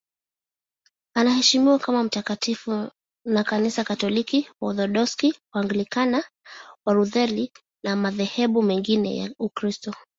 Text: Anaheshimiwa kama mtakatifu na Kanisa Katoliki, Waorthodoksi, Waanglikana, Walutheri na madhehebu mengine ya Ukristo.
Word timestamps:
Anaheshimiwa 1.13 1.79
kama 1.79 2.03
mtakatifu 2.03 2.89
na 3.25 3.43
Kanisa 3.43 3.83
Katoliki, 3.83 4.49
Waorthodoksi, 4.61 5.33
Waanglikana, 5.53 6.23
Walutheri 6.85 7.51
na 7.83 7.95
madhehebu 7.95 8.63
mengine 8.63 9.17
ya 9.17 9.31
Ukristo. 9.39 9.95